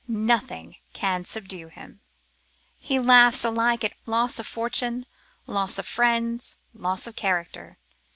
[0.07, 1.99] Nothing can subdue him.
[2.79, 5.05] He laughs alike at loss of fortune,
[5.45, 7.77] loss of friends, loss of character.